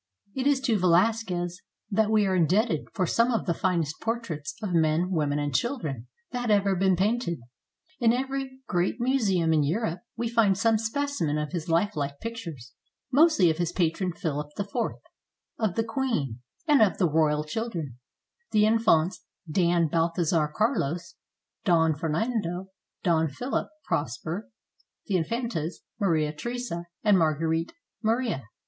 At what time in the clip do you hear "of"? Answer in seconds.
3.31-3.45, 4.63-4.73, 11.37-11.51, 13.51-13.59, 15.59-15.75, 16.81-16.97